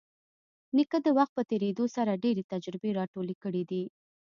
نیکه 0.75 0.97
د 1.05 1.07
وخت 1.17 1.33
په 1.37 1.43
تېرېدو 1.51 1.85
سره 1.95 2.19
ډېرې 2.23 2.43
تجربې 2.53 2.91
راټولې 2.99 3.35
کړي 3.43 3.63
دي. 3.71 3.83